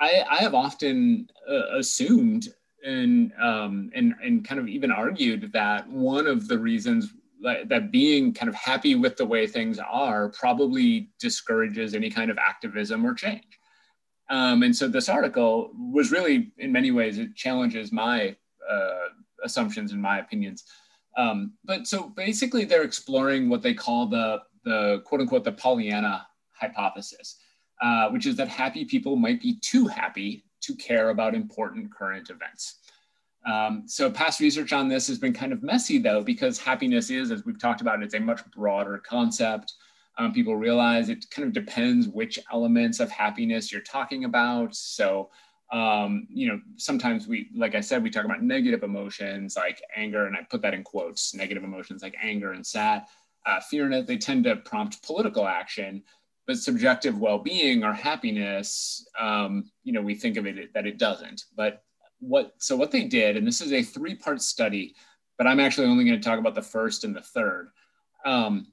[0.00, 2.48] I, I have often uh, assumed
[2.84, 7.90] and um, and and kind of even argued that one of the reasons that, that
[7.90, 13.06] being kind of happy with the way things are probably discourages any kind of activism
[13.06, 13.58] or change.
[14.30, 18.36] Um, and so this article was really, in many ways, it challenges my
[18.68, 19.08] uh,
[19.44, 20.64] assumptions in my opinions.
[21.16, 26.26] Um, but so basically, they're exploring what they call the the quote unquote the Pollyanna
[26.52, 27.36] hypothesis,
[27.80, 32.30] uh, which is that happy people might be too happy to care about important current
[32.30, 32.76] events.
[33.46, 37.30] Um, so past research on this has been kind of messy though, because happiness is,
[37.30, 39.74] as we've talked about, it's a much broader concept.
[40.18, 44.74] Um, people realize it kind of depends which elements of happiness you're talking about.
[44.74, 45.30] So
[45.70, 50.26] um, you know, sometimes we, like I said, we talk about negative emotions like anger,
[50.26, 53.04] and I put that in quotes, negative emotions like anger and sad,
[53.46, 56.02] uh, fear, and they tend to prompt political action.
[56.46, 61.44] But subjective well-being or happiness, um, you know, we think of it that it doesn't.
[61.54, 61.82] But
[62.20, 64.94] what, so what they did, and this is a three-part study,
[65.36, 67.68] but I'm actually only going to talk about the first and the third.
[68.24, 68.68] Um,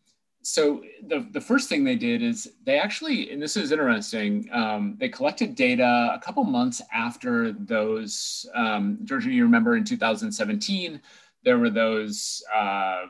[0.46, 4.96] so the, the first thing they did is they actually, and this is interesting, um,
[5.00, 11.02] they collected data a couple months after those, um, Georgia, you remember in 2017,
[11.44, 13.06] there were those uh,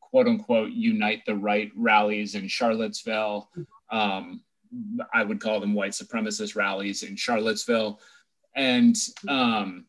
[0.00, 3.50] quote unquote unite the right rallies in Charlottesville.
[3.90, 4.42] Um,
[5.12, 7.98] I would call them white supremacist rallies in Charlottesville.
[8.54, 9.86] And um,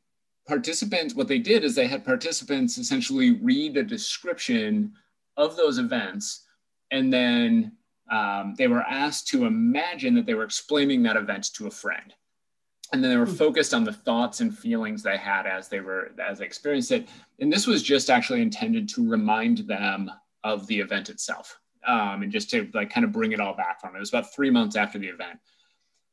[0.47, 4.93] participants, what they did is they had participants essentially read a description
[5.37, 6.47] of those events
[6.91, 7.73] and then
[8.11, 12.13] um, they were asked to imagine that they were explaining that event to a friend
[12.91, 13.33] and then they were hmm.
[13.33, 17.07] focused on the thoughts and feelings they had as they were as they experienced it
[17.39, 20.09] and this was just actually intended to remind them
[20.43, 23.79] of the event itself um, and just to like kind of bring it all back
[23.79, 23.97] from it.
[23.97, 25.39] it was about three months after the event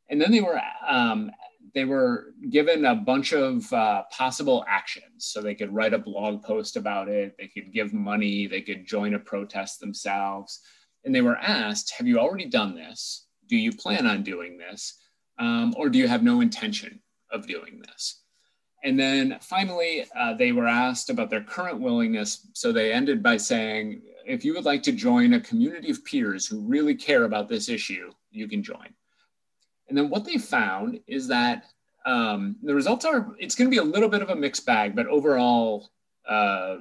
[0.08, 1.30] and then they were um,
[1.74, 6.42] they were given a bunch of uh, possible actions so they could write a blog
[6.42, 10.60] post about it they could give money they could join a protest themselves
[11.04, 14.98] and they were asked have you already done this do you plan on doing this
[15.38, 17.00] um, or do you have no intention
[17.30, 18.22] of doing this?
[18.84, 22.46] And then finally, uh, they were asked about their current willingness.
[22.52, 26.46] So they ended by saying, if you would like to join a community of peers
[26.46, 28.88] who really care about this issue, you can join.
[29.88, 31.66] And then what they found is that
[32.04, 34.94] um, the results are, it's going to be a little bit of a mixed bag,
[34.94, 35.90] but overall,
[36.28, 36.76] uh,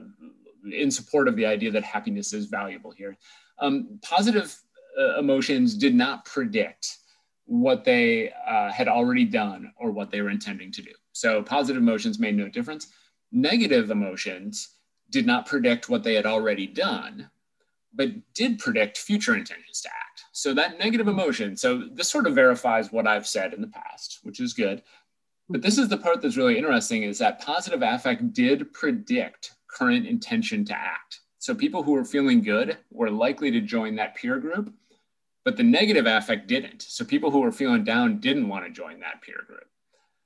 [0.72, 3.18] in support of the idea that happiness is valuable here.
[3.60, 4.56] Um, positive
[5.00, 6.98] uh, emotions did not predict
[7.46, 10.92] what they uh, had already done or what they were intending to do.
[11.12, 12.88] So positive emotions made no difference.
[13.32, 14.70] Negative emotions
[15.12, 17.30] did not predict what they had already done,
[17.96, 20.26] but did predict future intentions to act.
[20.32, 24.20] So that negative emotion, so this sort of verifies what I've said in the past,
[24.24, 24.84] which is good.
[25.50, 30.08] But this is the part that's really interesting is that positive affect did predict current
[30.08, 31.22] intention to act.
[31.40, 34.74] So people who were feeling good were likely to join that peer group
[35.46, 36.82] but the negative affect didn't.
[36.82, 39.70] So people who were feeling down didn't want to join that peer group.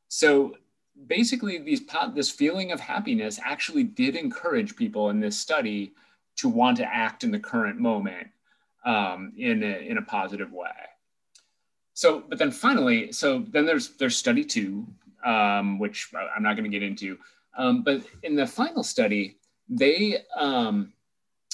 [0.07, 0.55] So
[1.07, 1.81] basically, these
[2.15, 5.91] this feeling of happiness actually did encourage people in this study
[6.41, 8.27] to want to act in the current moment
[8.85, 10.69] um, in, a, in a positive way.
[11.93, 14.87] So, but then finally, so then there's there's study two,
[15.25, 17.17] um, which I'm not going to get into.
[17.57, 20.93] Um, but in the final study, they um,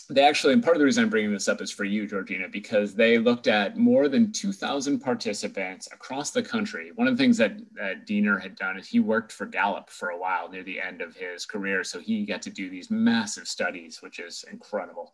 [0.09, 2.51] they actually, and part of the reason I'm bringing this up is for you, Georjeanna,
[2.51, 6.91] because they looked at more than 2,000 participants across the country.
[6.93, 10.09] One of the things that, that Diener had done is he worked for Gallup for
[10.09, 11.83] a while near the end of his career.
[11.83, 15.13] So he got to do these massive studies, which is incredible.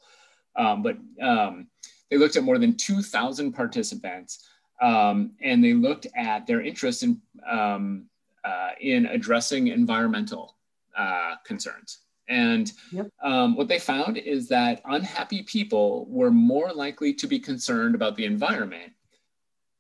[0.57, 1.67] Um, but um,
[2.09, 4.45] they looked at more than 2,000 participants
[4.81, 8.07] um, and they looked at their interest in, um,
[8.43, 10.57] uh, in addressing environmental
[10.97, 11.99] uh, concerns.
[12.31, 13.09] And yep.
[13.21, 18.15] um, what they found is that unhappy people were more likely to be concerned about
[18.15, 18.93] the environment,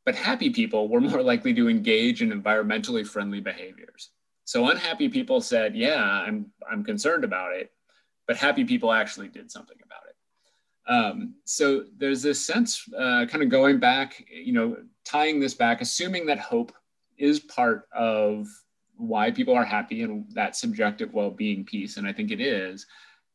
[0.05, 4.09] but happy people were more likely to engage in environmentally friendly behaviors.
[4.43, 7.71] So unhappy people said, "Yeah, I'm I'm concerned about it,"
[8.27, 10.91] but happy people actually did something about it.
[10.91, 15.79] Um, so there's this sense, uh, kind of going back, you know, tying this back,
[15.79, 16.73] assuming that hope
[17.17, 18.49] is part of
[19.01, 22.85] why people are happy and that subjective well-being piece and i think it is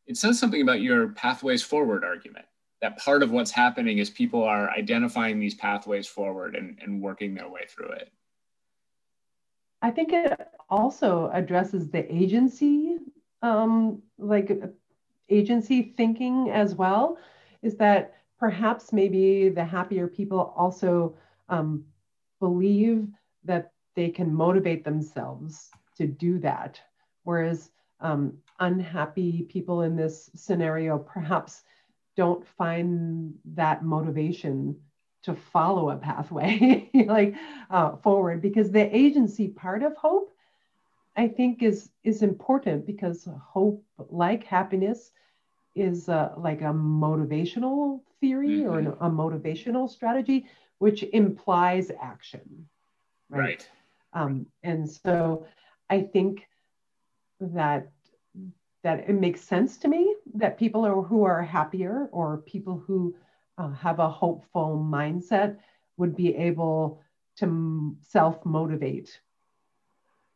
[0.06, 2.46] it says something about your pathways forward argument
[2.82, 7.34] that part of what's happening is people are identifying these pathways forward and, and working
[7.34, 8.12] their way through it.
[9.82, 12.98] I think it also addresses the agency
[13.42, 14.50] um, like
[15.28, 17.18] agency thinking as well
[17.62, 21.16] is that perhaps maybe the happier people also
[21.48, 21.84] um,
[22.40, 23.08] believe
[23.44, 26.80] that they can motivate themselves to do that.
[27.24, 31.62] Whereas um, unhappy people in this scenario perhaps
[32.16, 34.76] don't find that motivation
[35.22, 37.34] to follow a pathway like
[37.70, 40.32] uh, forward because the agency part of hope
[41.16, 45.10] i think is is important because hope like happiness
[45.74, 48.70] is uh, like a motivational theory mm-hmm.
[48.70, 50.46] or an, a motivational strategy
[50.78, 52.66] which implies action
[53.30, 53.70] right, right.
[54.16, 55.46] Um, and so
[55.90, 56.48] I think
[57.38, 57.90] that
[58.82, 63.14] that it makes sense to me that people are, who are happier or people who
[63.58, 65.56] uh, have a hopeful mindset
[65.96, 67.02] would be able
[67.36, 69.20] to self motivate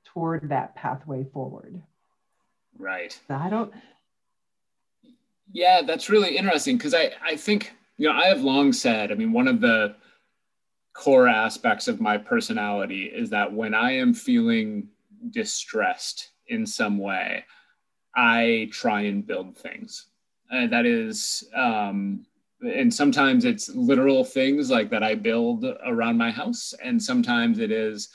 [0.05, 1.81] toward that pathway forward.
[2.77, 3.19] Right.
[3.29, 3.73] So I don't.
[5.53, 9.15] Yeah, that's really interesting because I, I think, you know, I have long said, I
[9.15, 9.95] mean, one of the
[10.93, 14.89] core aspects of my personality is that when I am feeling
[15.31, 17.45] distressed in some way,
[18.17, 20.07] I try and build things.
[20.51, 22.27] And that is, um,
[22.61, 27.71] and sometimes it's literal things like that I build around my house, and sometimes it
[27.71, 28.09] is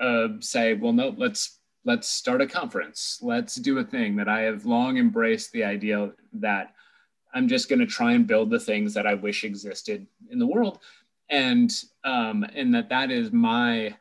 [0.00, 4.16] uh, say, well, no, let's let's start a conference, let's do a thing.
[4.16, 6.74] That I have long embraced the idea that
[7.34, 10.46] I'm just going to try and build the things that I wish existed in the
[10.46, 10.78] world
[11.30, 13.96] and um, and that that is my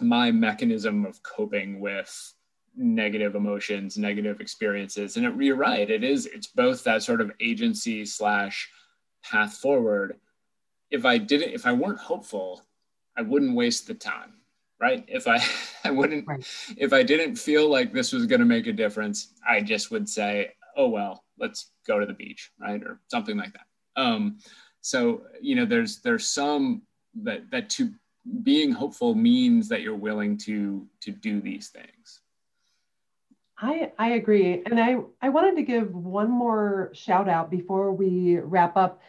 [0.00, 2.34] my mechanism of coping with
[2.74, 7.30] negative emotions negative experiences and it, you're right it is it's both that sort of
[7.38, 8.70] agency slash
[9.22, 10.18] path forward
[10.92, 12.62] if I didn't, if I weren't hopeful,
[13.16, 14.34] I wouldn't waste the time,
[14.80, 15.04] right?
[15.08, 15.42] If I,
[15.84, 16.46] I wouldn't, right.
[16.76, 20.08] if I didn't feel like this was going to make a difference, I just would
[20.08, 24.00] say, oh well, let's go to the beach, right, or something like that.
[24.00, 24.38] Um,
[24.82, 26.82] so you know, there's there's some
[27.22, 27.90] that that to
[28.42, 32.20] being hopeful means that you're willing to to do these things.
[33.62, 34.60] I, I agree.
[34.66, 39.00] And I, I wanted to give one more shout out before we wrap up.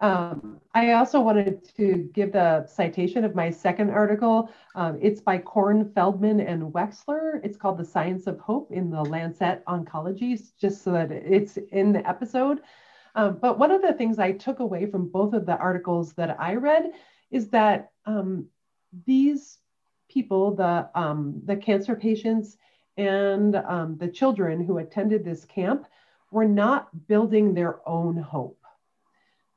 [0.00, 4.50] Um, I also wanted to give the citation of my second article.
[4.74, 7.40] Um, it's by Corn, Feldman, and Wexler.
[7.42, 11.92] It's called The Science of Hope in the Lancet Oncology, just so that it's in
[11.92, 12.60] the episode.
[13.14, 16.40] Um, but one of the things I took away from both of the articles that
[16.40, 16.92] I read
[17.30, 18.46] is that um,
[19.06, 19.58] these
[20.08, 22.56] people, the, um, the cancer patients
[22.96, 25.86] and um, the children who attended this camp,
[26.30, 28.58] were not building their own hope.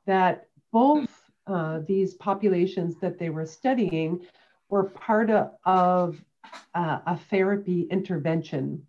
[0.06, 1.10] That both
[1.48, 4.26] uh, these populations that they were studying
[4.70, 6.22] were part of, of
[6.74, 8.86] uh, a therapy intervention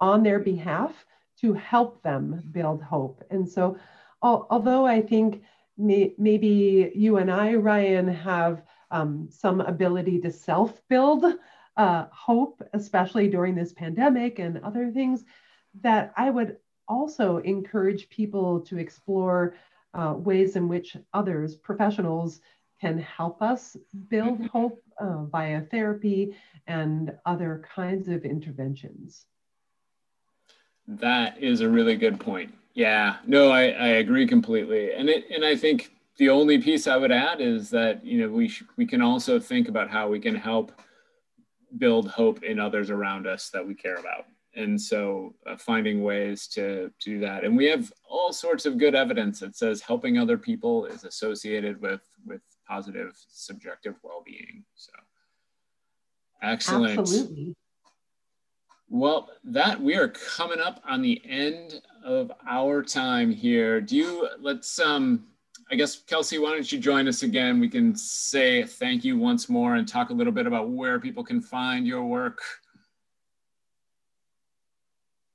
[0.00, 0.92] on their behalf
[1.40, 3.24] to help them build hope.
[3.30, 3.78] And so,
[4.22, 5.42] al- although I think
[5.76, 11.24] may- maybe you and I, Ryan, have um, some ability to self build
[11.76, 15.24] uh, hope, especially during this pandemic and other things,
[15.80, 16.56] that I would
[16.88, 19.54] also encourage people to explore
[19.94, 22.40] uh, ways in which others, professionals,
[22.80, 23.76] can help us
[24.08, 24.46] build mm-hmm.
[24.46, 26.34] hope uh, via therapy
[26.66, 29.26] and other kinds of interventions.
[30.98, 32.52] That is a really good point.
[32.74, 34.92] Yeah, no, I, I agree completely.
[34.92, 38.28] And it, and I think the only piece I would add is that, you know,
[38.28, 40.72] we, sh- we can also think about how we can help
[41.78, 44.24] build hope in others around us that we care about
[44.54, 48.78] and so uh, finding ways to, to do that and we have all sorts of
[48.78, 54.92] good evidence that says helping other people is associated with with positive subjective well-being so
[56.42, 57.54] excellent Absolutely.
[58.90, 64.28] Well that we are coming up on the end of our time here do you
[64.40, 65.24] let's um
[65.72, 67.60] I guess, Kelsey, why don't you join us again?
[67.60, 71.22] We can say thank you once more and talk a little bit about where people
[71.22, 72.40] can find your work.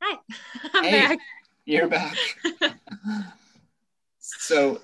[0.02, 0.18] Hi,
[0.74, 1.20] I'm hey, back.
[1.64, 2.18] You're back.
[4.20, 4.82] so,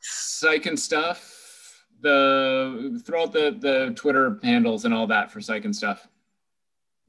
[0.00, 1.84] psych and stuff.
[2.00, 6.08] The throw out the the Twitter handles and all that for psych and stuff.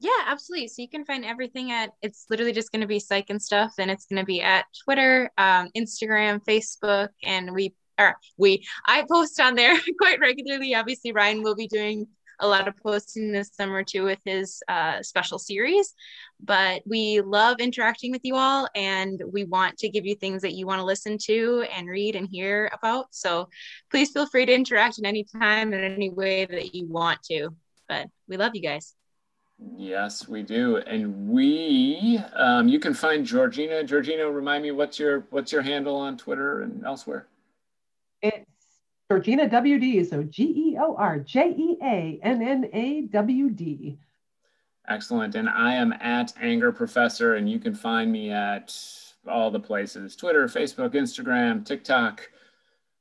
[0.00, 0.68] Yeah, absolutely.
[0.68, 3.74] So you can find everything at it's literally just going to be psych and stuff,
[3.78, 9.04] and it's going to be at Twitter, um, Instagram, Facebook, and we are we I
[9.10, 10.74] post on there quite regularly.
[10.74, 12.06] Obviously, Ryan will be doing
[12.40, 15.94] a lot of posting this summer too with his uh, special series.
[16.40, 20.54] But we love interacting with you all, and we want to give you things that
[20.54, 23.06] you want to listen to and read and hear about.
[23.10, 23.48] So
[23.90, 27.50] please feel free to interact in any time in any way that you want to.
[27.88, 28.94] But we love you guys.
[29.76, 33.86] Yes, we do, and we um, you can find Georjeanna.
[33.86, 37.26] Georjeanna, remind me what's your what's your handle on Twitter and elsewhere?
[38.22, 38.46] It's
[39.10, 43.98] Georjeanna WD, so G E O R J E A N N A W D.
[44.88, 45.34] Excellent.
[45.34, 48.74] And I am at Anger Professor, and you can find me at
[49.26, 52.30] all the places Twitter, Facebook, Instagram, TikTok.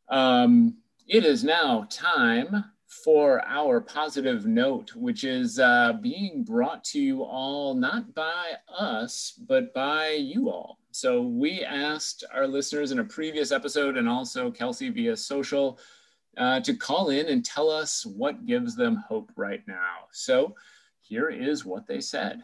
[0.09, 0.77] Um,
[1.07, 7.21] it is now time for our positive note, which is uh, being brought to you
[7.21, 10.79] all not by us, but by you all.
[10.91, 15.79] So we asked our listeners in a previous episode and also Kelsey via social
[16.37, 20.05] uh, to call in and tell us what gives them hope right now.
[20.11, 20.55] So
[21.01, 22.41] here is what they said.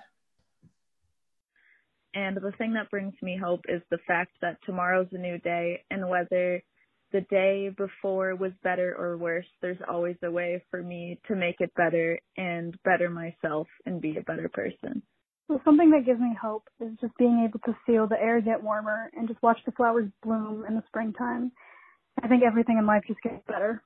[2.16, 5.84] And the thing that brings me hope is the fact that tomorrow's a new day,
[5.90, 6.62] and whether
[7.14, 11.58] the day before was better or worse, there's always a way for me to make
[11.60, 15.02] it better and better myself and be a better person.
[15.48, 18.64] Well, something that gives me hope is just being able to feel the air get
[18.64, 21.52] warmer and just watch the flowers bloom in the springtime.
[22.22, 23.84] I think everything in life just gets better.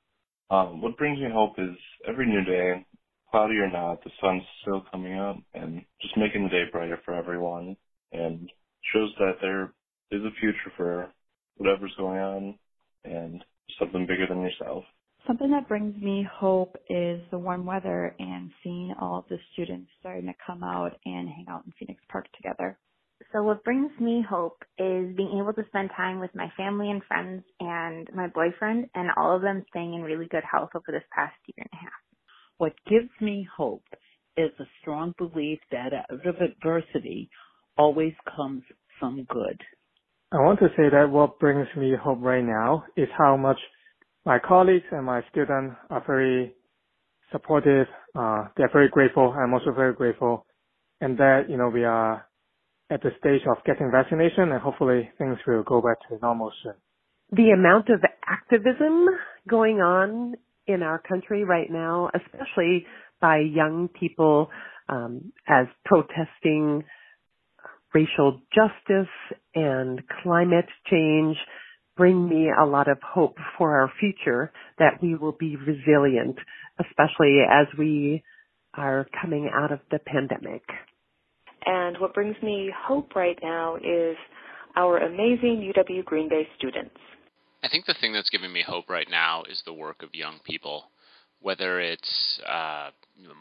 [0.50, 1.76] Um, what brings me hope is
[2.08, 2.86] every new day,
[3.30, 7.14] cloudy or not, the sun's still coming up and just making the day brighter for
[7.14, 7.76] everyone
[8.14, 8.50] and
[8.94, 9.74] shows that there
[10.12, 11.10] is a future for
[11.58, 12.60] whatever's going on
[13.04, 13.44] and
[13.80, 14.84] something bigger than yourself.
[15.26, 19.88] Something that brings me hope is the warm weather and seeing all of the students
[20.00, 22.80] starting to come out and hang out in Phoenix Park together.
[23.32, 27.04] So what brings me hope is being able to spend time with my family and
[27.04, 31.04] friends and my boyfriend and all of them staying in really good health over this
[31.16, 32.02] past year and a half.
[32.58, 33.86] What gives me hope
[34.36, 37.30] is a strong belief that out of adversity
[37.78, 38.64] always comes
[39.00, 39.62] some good.
[40.32, 43.60] I want to say that what brings me hope right now is how much
[44.28, 46.54] my colleagues and my students are very
[47.32, 47.88] supportive.
[48.14, 49.34] Uh, they're very grateful.
[49.34, 50.46] I'm also very grateful.
[51.00, 52.28] And that, you know, we are
[52.90, 56.74] at the stage of getting vaccination and hopefully things will go back to normal soon.
[57.32, 59.08] The amount of activism
[59.48, 60.36] going on
[60.68, 62.86] in our country right now, especially
[63.22, 64.50] by young people
[64.90, 66.84] um, as protesting
[67.94, 69.12] racial justice
[69.56, 71.38] and climate change
[71.98, 76.38] bring me a lot of hope for our future that we will be resilient,
[76.80, 78.24] especially as we
[78.76, 80.62] are coming out of the pandemic.
[81.66, 84.16] And what brings me hope right now is
[84.76, 86.96] our amazing UW Green Bay students.
[87.64, 90.40] I think the thing that's giving me hope right now is the work of young
[90.46, 90.92] people,
[91.42, 92.92] whether it's uh,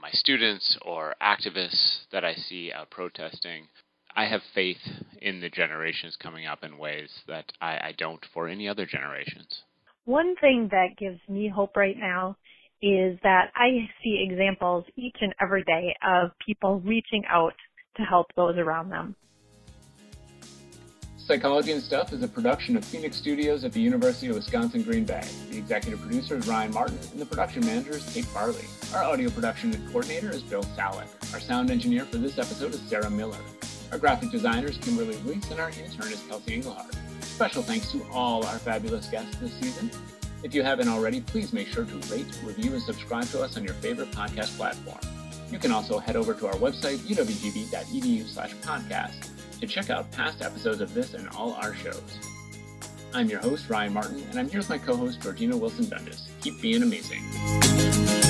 [0.01, 3.69] my students or activists that I see out protesting.
[4.19, 4.81] I have faith
[5.21, 9.63] in the generations coming up in ways that I, I don't for any other generations.
[10.07, 12.39] One thing that gives me hope right now
[12.81, 17.53] is that I see examples each and every day of people reaching out
[17.99, 19.17] to help those around them.
[21.19, 25.05] Psychology and Stuff is a production of Phoenix Studios at the University of Wisconsin Green
[25.05, 25.29] Bay.
[25.51, 28.65] The executive producer is Ryan Martin, and the production manager is Kate Farley.
[28.95, 31.09] Our audio production coordinator is Bill Salick.
[31.35, 33.41] Our sound engineer for this episode is Sarah Miller.
[33.93, 36.95] Our graphic designer is Kimberly Luis, and our intern is Kelsey Engelhardt.
[37.21, 39.91] Special thanks to all our fabulous guests this season.
[40.43, 43.65] If you haven't already, please make sure to rate, review, and subscribe to us on
[43.65, 44.99] your favorite podcast platform.
[45.51, 49.31] You can also head over to our website, uwgb.edu slash podcast
[49.61, 52.19] to check out past episodes of this and all our shows.
[53.15, 56.29] I'm your host, Ryan Martin, and I'm here with my co-host, Georjeanna Wilson Doenges.
[56.43, 58.26] Keep being amazing.